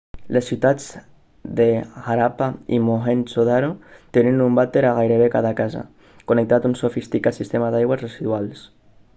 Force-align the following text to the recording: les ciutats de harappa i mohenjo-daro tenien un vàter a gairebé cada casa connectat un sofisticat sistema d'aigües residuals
les 0.35 0.47
ciutats 0.51 0.85
de 1.59 1.67
harappa 2.13 2.47
i 2.77 2.79
mohenjo-daro 2.85 3.69
tenien 4.19 4.41
un 4.47 4.59
vàter 4.63 4.85
a 4.93 4.97
gairebé 5.01 5.29
cada 5.37 5.55
casa 5.63 5.87
connectat 6.33 6.69
un 6.71 6.77
sofisticat 6.83 7.41
sistema 7.43 7.73
d'aigües 7.77 8.07
residuals 8.07 8.67